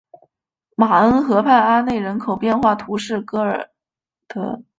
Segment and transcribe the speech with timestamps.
[0.75, 3.69] 马恩河畔阿内人口变化图示戈尔
[4.27, 4.63] 德